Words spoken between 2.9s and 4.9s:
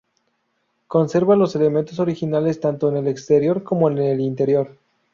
el exterior como en el interior.